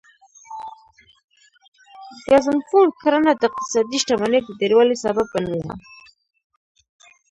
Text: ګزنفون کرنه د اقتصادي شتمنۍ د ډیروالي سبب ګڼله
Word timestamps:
ګزنفون 2.29 2.87
کرنه 3.01 3.31
د 3.39 3.41
اقتصادي 3.49 3.97
شتمنۍ 4.01 4.39
د 4.43 4.49
ډیروالي 4.59 4.95
سبب 5.05 5.25
ګڼله 5.33 5.75